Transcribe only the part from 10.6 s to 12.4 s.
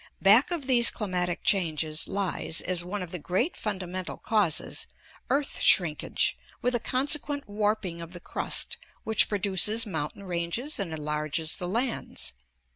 and enlarges the lands.